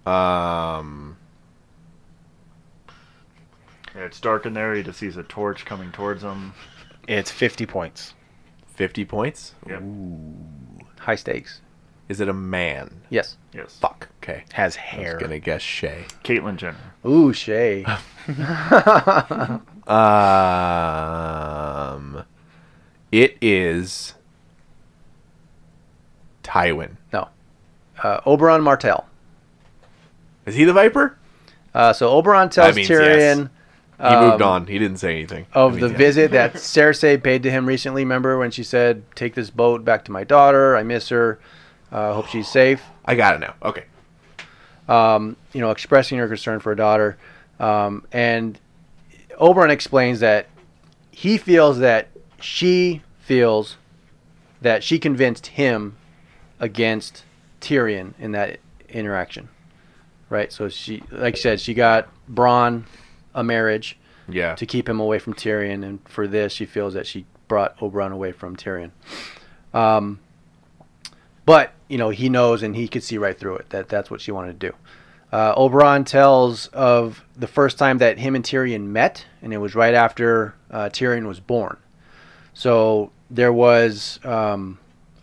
[0.07, 1.24] Um, Yeah,
[3.95, 4.75] it's dark in there.
[4.75, 6.53] He just sees a torch coming towards him.
[7.09, 8.15] It's 50 points.
[8.75, 9.55] fifty points.
[9.69, 9.83] Yep.
[10.99, 11.61] High stakes.
[12.09, 13.03] Is it a man?
[13.09, 13.37] Yes.
[13.53, 13.77] Yes.
[13.81, 14.09] Fuck.
[14.23, 14.45] Okay.
[14.53, 15.01] Has hair.
[15.01, 15.15] I hair.
[15.15, 16.07] was gonna guess Shae.
[16.25, 16.77] Caitlyn Jenner.
[17.07, 17.85] Ooh, Shae.
[20.95, 22.25] Um,
[23.13, 24.15] it is
[26.43, 26.97] Tywin.
[27.13, 27.29] no.
[28.03, 29.07] Uh, Oberyn Martell.
[30.47, 31.17] Is he the Viper?
[31.75, 33.51] Uh, so Oberyn tells means Tyrion
[33.99, 34.67] He moved um, on.
[34.67, 35.47] He didn't say anything.
[35.53, 35.99] of That the means yes.
[35.99, 38.03] visit that Cersei paid to him recently.
[38.03, 40.77] Remember when she said, "Take this boat back to my daughter.
[40.77, 41.39] I miss her.
[41.93, 43.55] Uh, hope she's safe." I got it now.
[43.63, 43.85] Okay.
[44.89, 47.17] um, you know, expressing her concern for her daughter.
[47.61, 48.59] Um, and
[49.41, 50.47] Oberyn explains that
[51.11, 52.09] he feels that
[52.41, 53.77] she feels
[54.61, 55.97] that she convinced him
[56.59, 57.25] against
[57.61, 59.49] Tyrion in that interaction.
[60.29, 60.53] Right?
[60.53, 62.85] So she, like I said, she got Bronn
[63.35, 64.55] a marriage Yeah.
[64.55, 68.13] to keep him away from Tyrion, and for this, she feels that she brought Oberyn
[68.13, 68.91] away from Tyrion.
[69.73, 70.21] Um,
[71.47, 74.21] but you know, he knows and he could see right through it that that's what
[74.21, 74.75] she wanted to do.
[75.31, 79.75] Uh, Oberyn tells of the first time that him and Tyrion met, and it was
[79.75, 81.77] right after uh, Tyrion was born.
[82.55, 84.79] So there was um,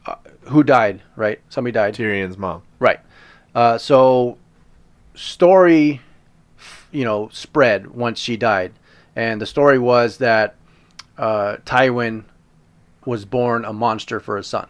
[0.05, 1.39] uh, who died, right?
[1.49, 1.95] Somebody died.
[1.95, 2.61] Tyrion's mom.
[2.77, 2.99] Right.
[3.55, 4.37] Uh, so
[5.15, 6.01] story,
[6.91, 8.73] you know, spread once she died,
[9.15, 10.55] and the story was that
[11.17, 12.23] uh, Tywin
[13.05, 14.67] was born a monster for a son.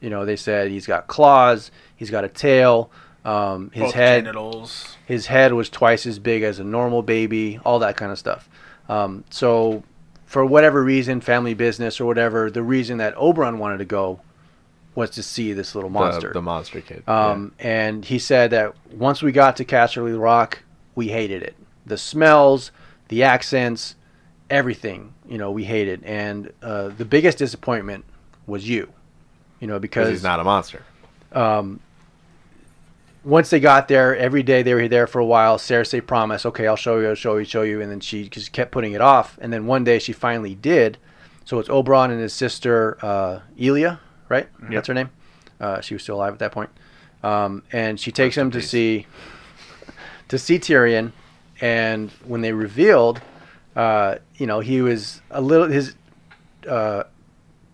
[0.00, 2.90] You know, they said he's got claws, he's got a tail,
[3.24, 4.96] um, his Both head, genitals.
[5.06, 8.48] his head was twice as big as a normal baby, all that kind of stuff.
[8.88, 9.82] Um, so,
[10.26, 14.20] for whatever reason, family business or whatever, the reason that Oberyn wanted to go
[14.94, 16.32] was to see this little monster.
[16.32, 17.02] The, monster kid.
[17.08, 20.62] Um, And he said that once we got to Casterly Rock,
[20.94, 21.56] we hated it.
[21.86, 22.70] The smells,
[23.08, 23.94] the accents,
[24.50, 26.02] everything, you know, we hated.
[26.04, 28.04] And uh, the biggest disappointment
[28.46, 28.92] was you,
[29.60, 30.82] you know, because he's not a monster.
[31.32, 31.80] um,
[33.24, 35.56] once they got there, every day they were there for a while.
[35.56, 38.52] Cersei promised, "Okay, I'll show you, I'll show you, show you," and then she just
[38.52, 39.38] kept putting it off.
[39.40, 40.98] And then one day she finally did.
[41.46, 44.48] So it's Oberyn and his sister uh, Elia, right?
[44.70, 45.10] That's her name.
[45.60, 46.70] Uh, she was still alive at that point.
[47.22, 48.70] Um, and she takes Rest him to peace.
[48.70, 49.06] see
[50.28, 51.12] to see Tyrion.
[51.60, 53.20] And when they revealed,
[53.76, 55.94] uh, you know, he was a little his
[56.68, 57.04] uh,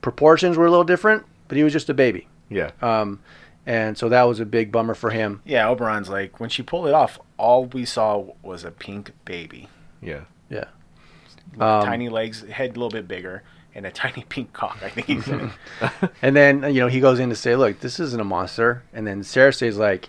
[0.00, 2.28] proportions were a little different, but he was just a baby.
[2.48, 2.70] Yeah.
[2.82, 3.20] Um,
[3.66, 5.42] and so that was a big bummer for him.
[5.44, 9.68] Yeah, Oberyn's like, when she pulled it off, all we saw was a pink baby.
[10.02, 10.22] Yeah.
[10.48, 10.64] Yeah.
[11.58, 13.42] Um, tiny legs, head a little bit bigger,
[13.74, 15.50] and a tiny pink cock, I think he said.
[16.22, 18.82] And then, you know, he goes in to say, look, this isn't a monster.
[18.92, 20.08] And then Cersei's like,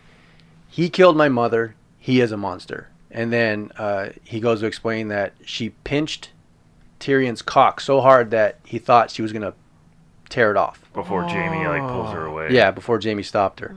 [0.67, 1.75] he killed my mother.
[1.99, 2.89] He is a monster.
[3.13, 6.29] And then uh, he goes to explain that she pinched
[6.99, 9.53] Tyrion's cock so hard that he thought she was going to
[10.29, 10.79] tear it off.
[10.93, 12.49] Before Jamie like pulls her away.
[12.51, 13.75] Yeah, before Jamie stopped her.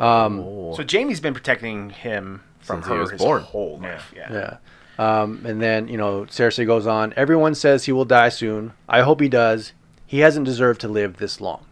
[0.00, 0.40] Um,
[0.74, 3.42] so Jamie's been protecting him from Since he her was his born.
[3.42, 4.12] whole life.
[4.14, 4.32] Yeah.
[4.32, 4.56] Yeah.
[4.98, 8.72] Um, and then, you know, Cersei goes on, everyone says he will die soon.
[8.88, 9.72] I hope he does.
[10.06, 11.64] He hasn't deserved to live this long.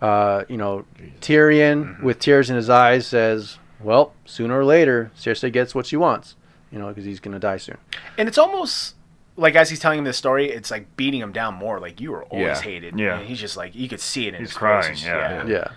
[0.00, 0.84] Uh, you know,
[1.20, 5.96] Tyrion, with tears in his eyes, says, well, sooner or later, Cersei gets what she
[5.96, 6.34] wants,
[6.70, 7.78] you know, because he's going to die soon.
[8.18, 8.94] And it's almost
[9.36, 11.78] like as he's telling him this story, it's like beating him down more.
[11.80, 12.60] Like you were always Yeah.
[12.62, 12.98] hated.
[12.98, 13.18] Yeah.
[13.18, 15.04] And he's just like you could see it in He's his crying, face.
[15.04, 15.44] yeah.
[15.46, 15.68] Yeah.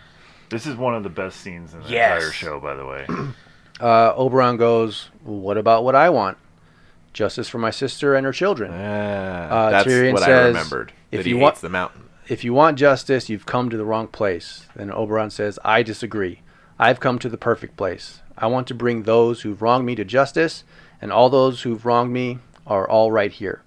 [0.50, 2.16] This is one of the best scenes in the Yes.
[2.18, 3.06] entire show, by the way.
[3.80, 6.38] Uh, Oberyn goes, what about what I want?
[7.14, 8.72] Justice for my sister and her children.
[8.74, 10.92] Ah, that's Tyrion what I remembered.
[11.12, 12.02] if that he you hates want- the mountain.
[12.28, 14.66] if you want justice, you've come to the wrong place.
[14.76, 16.42] Then Oberyn says, I disagree.
[16.80, 18.22] I've come to the perfect place.
[18.38, 20.64] I want to bring those who've wronged me to justice,
[21.02, 23.62] and all those who've wronged me are all right here.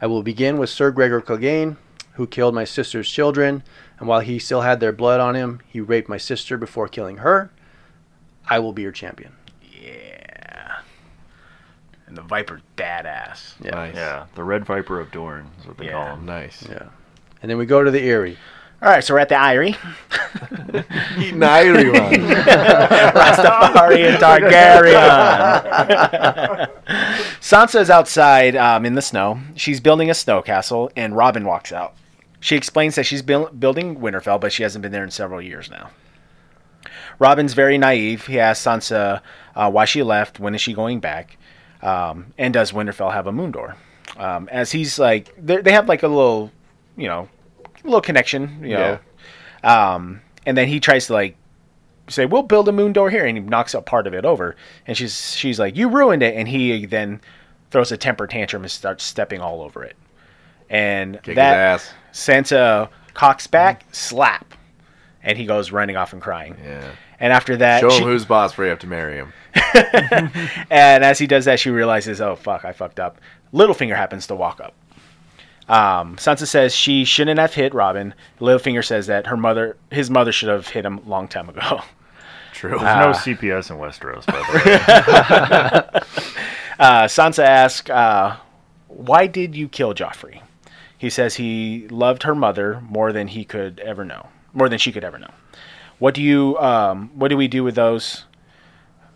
[0.00, 1.76] I will begin with Sir Gregor Clegane,
[2.14, 3.62] who killed my sister's children,
[3.98, 7.18] and while he still had their blood on him, he raped my sister before killing
[7.18, 7.50] her.
[8.48, 9.32] I will be your champion.
[9.62, 10.78] Yeah.
[12.06, 13.52] and the Viper's badass.
[13.62, 13.70] Yeah.
[13.72, 13.94] Nice.
[13.94, 15.92] Yeah, the Red Viper of Dorne is what they Yeah.
[15.92, 16.24] call him.
[16.24, 16.66] Nice.
[16.66, 16.84] Yeah.
[17.42, 18.38] And then we go to the Eyrie.
[18.80, 19.76] All right, so we're at the Eyrie.
[21.18, 22.12] Eating ivory one.
[23.12, 25.64] Rastafarian Targaryen.
[27.40, 29.40] Sansa is outside um, in the snow.
[29.56, 31.96] She's building a snow castle, and Robin walks out.
[32.38, 35.68] She explains that she's buil- building Winterfell, but she hasn't been there in several years
[35.72, 35.90] now.
[37.18, 38.26] Robin's very naive.
[38.26, 39.22] He asks Sansa
[39.56, 41.36] uh, why she left, when is she going back,
[41.82, 43.74] um, and does Winterfell have a moon door?
[44.16, 46.52] Um, as he's like, they have like a little,
[46.96, 47.28] you know,
[47.84, 48.98] little connection, you know.
[49.62, 51.36] Um, and then he tries to like
[52.08, 54.56] say, "We'll build a moon door here," and he knocks a part of it over.
[54.86, 57.20] And she's she's like, "You ruined it," and he then
[57.70, 59.96] throws a temper tantrum and starts stepping all over it.
[60.70, 61.92] And Kick his that ass.
[62.12, 64.54] Sansa cocks back, slap,
[65.22, 66.56] and he goes running off and crying.
[66.62, 66.90] Yeah.
[67.20, 69.32] And after that, Show she- him who's boss before you have to marry him.
[70.70, 73.18] and as he does that, she realizes, "Oh fuck, I fucked up."
[73.52, 74.74] Littlefinger happens to walk up.
[75.68, 78.14] Um, Sansa says she shouldn't have hit Robin.
[78.40, 81.80] Littlefinger says that her mother, his mother, should have hit him a long time ago.
[82.52, 82.70] True.
[82.70, 83.00] There's Ah.
[83.00, 84.38] no CPS in Westeros, by
[85.92, 86.00] the way.
[86.80, 88.36] Uh, Sansa asks, uh,
[88.86, 90.42] "Why did you kill Joffrey?"
[90.96, 94.92] He says he loved her mother more than he could ever know, more than she
[94.92, 95.30] could ever know.
[95.98, 98.26] What do you, um, what do we do with those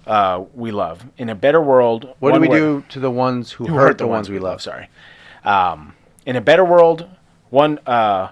[0.09, 2.13] uh, we love in a better world?
[2.19, 4.61] What do we where- do to the ones who, who hurt, the ones we love?
[4.61, 4.89] Sorry.
[5.45, 5.95] Um,
[6.27, 7.09] in a better world,
[7.51, 8.31] one uh,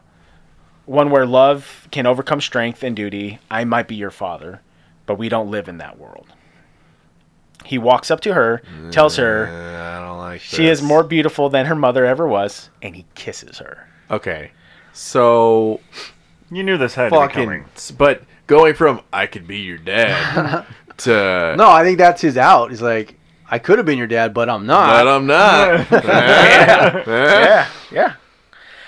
[0.86, 3.38] one where love can overcome strength and duty.
[3.50, 4.60] I might be your father,
[5.06, 6.26] but we don't live in that world.
[7.64, 11.50] He walks up to her, tells her Uh, I don't like she is more beautiful
[11.50, 13.86] than her mother ever was, and he kisses her.
[14.10, 14.50] Okay.
[14.92, 15.80] So
[16.50, 17.64] You knew this had to be coming.
[17.98, 20.64] but going from I could be your dad
[20.98, 22.70] to No, I think that's his out.
[22.70, 23.19] He's like,
[23.52, 24.92] I could have been your dad, but I'm not.
[24.92, 25.90] but I'm not.
[26.04, 27.04] yeah.
[27.06, 28.14] Yeah, yeah.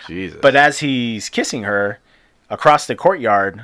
[0.07, 0.39] Jesus.
[0.41, 1.99] But as he's kissing her,
[2.49, 3.63] across the courtyard,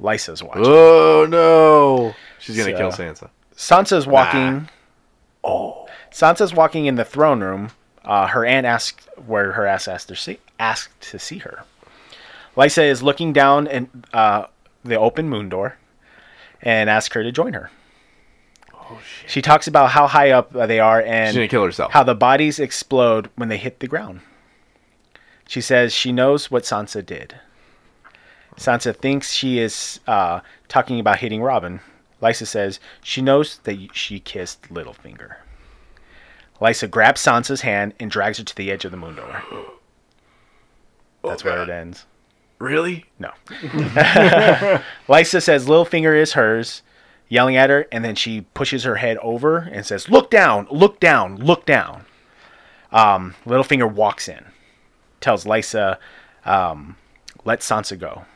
[0.00, 0.64] Lysa's watching.
[0.66, 2.14] oh no.
[2.38, 3.30] She's gonna So- kill Sansa.
[3.56, 4.68] Sansa's walking.
[5.44, 5.86] Oh.
[6.10, 7.70] Sansa's walking in the throne room.
[8.04, 11.64] Uh, her aunt asked where her ass asked to see asked to see her.
[12.56, 14.46] Lysa is looking down in uh,
[14.84, 15.76] the open moon door,
[16.62, 17.70] and asks her to join her.
[18.90, 19.30] Oh shit!
[19.30, 21.92] She talks about how high up uh, they are She's and gonna kill herself.
[21.92, 24.20] how the bodies explode when they hit the ground.
[25.48, 27.34] She says she knows what Sansa did.
[28.56, 31.80] Sansa thinks she is uh, talking about hitting Robin.
[32.20, 35.36] Lysa says she knows that she kissed Littlefinger.
[36.60, 39.42] Lysa grabs Sansa's hand and drags her to the edge of the moon door.
[41.24, 42.04] That's where it ends.
[42.58, 43.06] really?
[43.18, 43.30] No.
[45.08, 46.82] Lysa says Littlefinger is hers,
[47.30, 51.00] yelling at her, and then she pushes her head over and says, Look down, look
[51.00, 52.04] down, look down.
[52.92, 54.44] Um, Littlefinger walks in,
[55.22, 55.96] tells Lysa,
[56.44, 56.96] um,
[57.46, 58.26] Let Sansa go.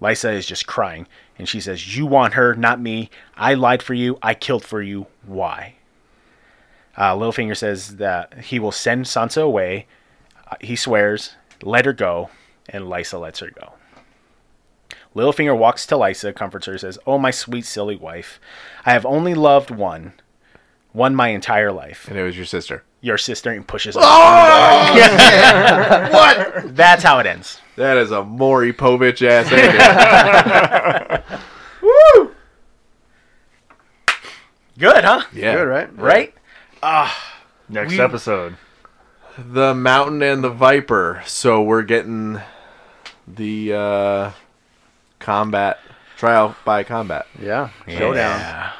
[0.00, 1.06] Lysa is just crying,
[1.38, 3.10] and she says, You want her, not me.
[3.36, 4.18] I lied for you.
[4.20, 5.06] I killed for you.
[5.24, 5.76] Why?
[6.96, 9.86] Uh, Littlefinger says that he will send Sansa away.
[10.50, 12.30] Uh, he swears, let her go,
[12.68, 13.74] and Lysa lets her go.
[15.14, 18.40] Littlefinger walks to Lysa, comforts her, says, Oh, my sweet, silly wife,
[18.86, 20.14] I have only loved one,
[20.92, 22.06] one my entire life.
[22.08, 22.84] And it was your sister.
[23.00, 24.00] Your sister, and pushes her.
[26.12, 26.76] what?
[26.76, 27.60] That's how it ends.
[27.76, 31.22] That is a Maury Povich ass ending.
[31.82, 32.32] Woo!
[34.78, 35.22] Good, huh?
[35.32, 35.54] yeah.
[35.54, 35.98] Good, right?
[35.98, 36.34] Right?
[37.68, 38.56] Next We- episode.
[39.38, 41.22] The Mountain and the Viper.
[41.26, 42.38] So we're getting
[43.26, 44.30] the uh,
[45.22, 45.78] combat
[46.16, 47.26] trial by combat.
[47.40, 47.70] Yeah.
[47.88, 48.38] Showdown.
[48.38, 48.72] Yeah.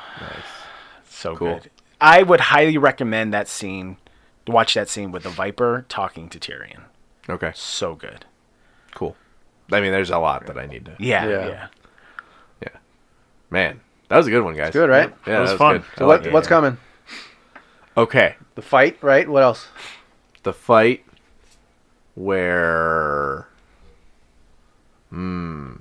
[1.08, 1.54] So Cool.
[1.60, 1.70] good.
[2.00, 3.96] I would highly recommend that scene.
[4.46, 6.82] Watch that scene with the Viper talking to Tyrion.
[7.28, 7.52] Okay.
[7.54, 8.26] So good.
[8.92, 9.16] Cool.
[9.70, 10.96] I mean, there's a lot that I need to.
[10.98, 11.46] Yeah, Yeah.
[11.48, 11.68] yeah.
[13.50, 14.72] Man, that was a good one, guys.
[14.72, 15.12] Good, right?
[15.26, 15.76] Yeah, was that was fun.
[15.78, 15.84] good.
[15.98, 16.32] So what, like it.
[16.32, 16.78] what's coming?
[17.98, 18.36] Okay.
[18.54, 19.28] The fight, right?
[19.28, 19.66] What else?
[20.42, 21.04] The fight
[22.14, 23.46] where
[25.10, 25.74] hmm,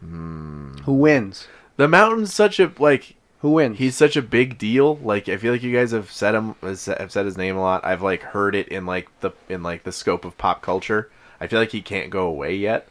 [0.00, 1.48] Who wins?
[1.76, 3.78] the mountain's such a like Who wins?
[3.78, 4.96] he's such a big deal.
[4.96, 6.78] Like I feel like you guys have said him have
[7.12, 7.84] said his name a lot.
[7.84, 11.10] I've like heard it in like the in like the scope of pop culture.
[11.40, 12.88] I feel like he can't go away yet.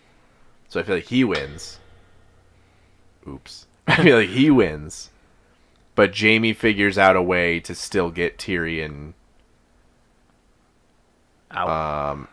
[0.70, 1.80] So I feel like he wins.
[3.28, 3.68] Oops.
[3.88, 5.10] I feel like he wins.
[5.96, 9.14] But Jaime figures out a way to still get Tyrion
[11.52, 11.70] Out.
[12.12, 12.28] um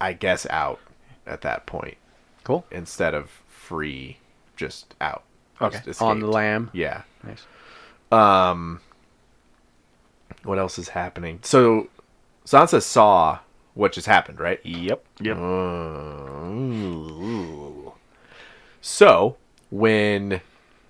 [0.00, 0.80] I guess out
[1.26, 1.98] at that point
[2.44, 2.64] cool.
[2.70, 4.18] instead of free
[4.56, 5.22] just out.
[5.60, 5.80] Okay.
[5.84, 6.70] Just On the lamb.
[6.72, 7.02] Yeah.
[7.22, 7.46] Nice.
[8.10, 8.80] Um
[10.42, 11.38] What else is happening?
[11.42, 11.88] So
[12.44, 13.38] Sansa saw
[13.74, 14.58] what just happened, right?
[14.66, 15.04] Yep.
[15.20, 15.36] Yep.
[15.36, 16.50] Uh,
[18.80, 19.36] so
[19.70, 20.40] when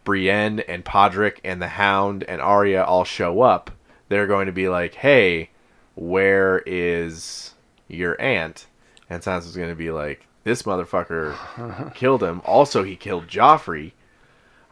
[0.04, 3.70] Brienne and Podrick and the Hound and Arya all show up,
[4.08, 5.50] they're going to be like, "Hey,
[5.96, 7.52] where is
[7.88, 8.66] your aunt?"
[9.10, 12.40] And Sansa's going to be like, "This motherfucker killed him.
[12.44, 13.92] Also, he killed Joffrey.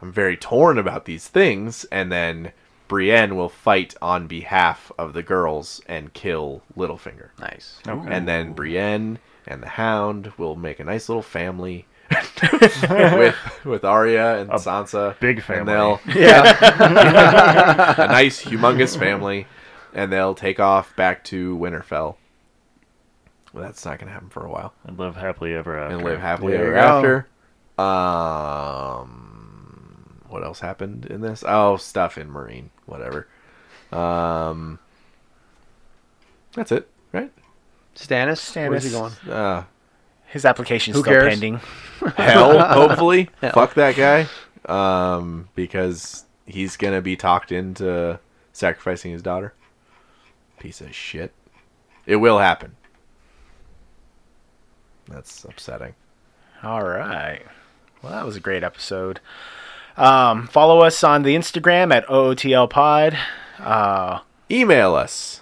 [0.01, 2.51] I'm very torn about these things." And then
[2.87, 7.29] Brienne will fight on behalf of the girls and kill Littlefinger.
[7.39, 7.79] Nice.
[7.87, 8.07] Okay.
[8.09, 11.85] And then Brienne and the Hound will make a nice little family
[12.41, 15.19] with with Arya and Sansa.
[15.19, 15.73] big And family.
[15.73, 17.95] they'll Yeah.
[18.03, 19.45] a nice, humongous family,
[19.93, 22.15] and they'll take off back to Winterfell.
[23.53, 25.95] Well, that's not gonna happen for a while, and live happily ever after.
[25.95, 27.25] and live happily There ever you
[27.79, 27.81] after.
[28.99, 31.43] Um, what else happened in this?
[31.47, 33.27] Oh, stuff in Meereen, whatever.
[33.91, 34.77] Um,
[36.53, 37.31] that's it, right?
[37.95, 38.55] Stannis.
[38.69, 39.13] Where's he going?
[39.29, 39.63] Uh,
[40.27, 41.29] His application's Who still cares?
[41.33, 41.59] pending.
[42.17, 43.29] hell, hopefully.
[43.41, 43.51] Hell.
[43.51, 44.27] Fuck that guy.
[44.65, 48.19] Um, because he's gonna be talked into
[48.53, 49.53] sacrificing his daughter.
[50.59, 51.33] Piece of shit.
[52.05, 52.75] It will happen.
[55.09, 55.95] That's upsetting.
[56.63, 57.41] All right.
[58.01, 59.19] Well, that was a great episode.
[59.97, 63.17] Um, follow us on the Instagram at OOTL Pod.
[63.59, 65.41] Uh, Email us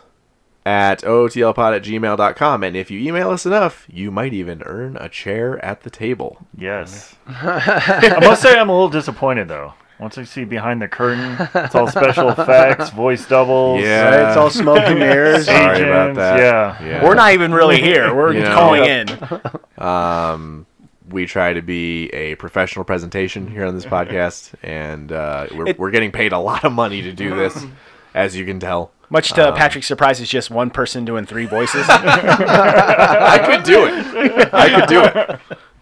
[0.65, 2.63] at ootlpod at gmail.com.
[2.63, 6.45] And if you email us enough, you might even earn a chair at the table.
[6.57, 7.15] Yes.
[7.28, 9.74] I must say I'm a little disappointed though.
[10.00, 13.82] Once I see behind the curtain, it's all special effects, voice doubles.
[13.82, 14.04] Yeah.
[14.16, 15.45] Right, it's all smoke and mirrors.
[15.45, 16.39] Sorry about agents, that.
[16.39, 16.86] Yeah.
[16.86, 17.04] Yeah.
[17.04, 18.14] We're not even really here.
[18.14, 18.54] We're You know.
[18.54, 19.84] calling in.
[19.84, 20.66] Um,
[21.10, 25.80] we try to be a professional presentation here on this podcast, and uh, we're, It-
[25.80, 27.66] we're getting paid a lot of money to do this,
[28.14, 28.91] as you can tell.
[29.10, 31.86] Much to Patrick's surprise, it's just one person doing three voices.
[31.89, 34.54] I could do it.
[34.54, 35.39] I could do it.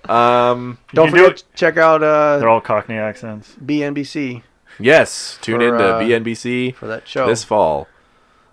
[0.10, 3.56] Um, Don't can do forget to check out Uh, They're all Cockney accents.
[3.64, 4.44] BNBC
[4.80, 7.28] yes, tune For, in to uh, BNBC for that show.
[7.28, 7.88] this fall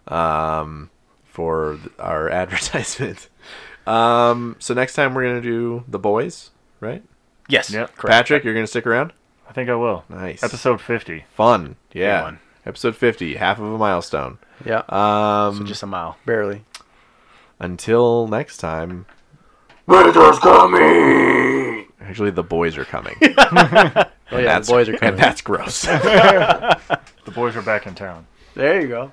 [0.08, 0.90] um,
[1.24, 3.28] for th- our advertisement.
[3.86, 6.50] Um, so next time we're gonna do the boys,
[6.80, 7.02] right?
[7.48, 7.70] yes.
[7.70, 7.96] Yep.
[7.96, 8.12] Correct.
[8.12, 9.12] Patrick, you're gonna stick around.
[9.48, 10.04] I think I will.
[10.08, 10.42] Nice.
[10.42, 11.24] Episode 50.
[11.34, 11.76] Fun.
[11.92, 12.22] Yeah.
[12.22, 12.38] one.
[12.64, 14.38] Episode 50, half of a milestone.
[14.64, 16.16] yeah, Um, So just a mile.
[16.24, 16.64] barely.
[17.58, 19.04] until next time.
[19.86, 21.86] Winter's coming.
[22.00, 23.16] Actually, the boys are coming.
[24.34, 25.12] Oh yeah, the boys are coming.
[25.14, 25.82] and that's gross.
[27.24, 28.26] The boys are back in town.
[28.54, 29.12] There you go.